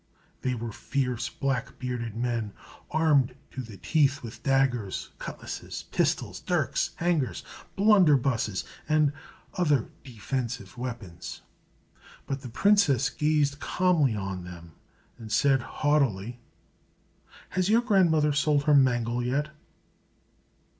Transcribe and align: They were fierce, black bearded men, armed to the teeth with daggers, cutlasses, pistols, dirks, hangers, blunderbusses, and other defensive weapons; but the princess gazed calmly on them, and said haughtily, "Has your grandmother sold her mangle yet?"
They 0.41 0.55
were 0.55 0.71
fierce, 0.71 1.29
black 1.29 1.77
bearded 1.77 2.15
men, 2.15 2.53
armed 2.89 3.35
to 3.51 3.61
the 3.61 3.77
teeth 3.77 4.23
with 4.23 4.41
daggers, 4.41 5.09
cutlasses, 5.19 5.83
pistols, 5.91 6.39
dirks, 6.39 6.89
hangers, 6.95 7.43
blunderbusses, 7.77 8.63
and 8.89 9.13
other 9.59 9.89
defensive 10.03 10.75
weapons; 10.75 11.43
but 12.25 12.41
the 12.41 12.49
princess 12.49 13.11
gazed 13.11 13.59
calmly 13.59 14.15
on 14.15 14.43
them, 14.43 14.71
and 15.19 15.31
said 15.31 15.61
haughtily, 15.61 16.39
"Has 17.49 17.69
your 17.69 17.81
grandmother 17.81 18.33
sold 18.33 18.63
her 18.63 18.73
mangle 18.73 19.21
yet?" 19.23 19.49